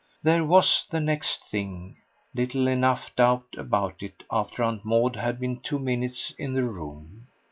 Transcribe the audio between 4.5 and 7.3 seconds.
Aunt Maud had been two minutes in the room.